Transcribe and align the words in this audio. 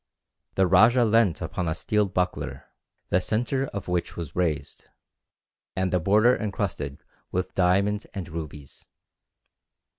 "The 0.55 0.65
rajah 0.65 1.05
leant 1.05 1.43
upon 1.43 1.67
a 1.67 1.75
steel 1.75 2.07
buckler, 2.07 2.65
the 3.09 3.21
centre 3.21 3.67
of 3.67 3.87
which 3.87 4.17
was 4.17 4.35
raised, 4.35 4.85
and 5.75 5.93
the 5.93 5.99
border 5.99 6.35
encrusted 6.35 7.03
with 7.31 7.53
diamonds 7.53 8.05
and 8.05 8.27
rubies. 8.27 8.87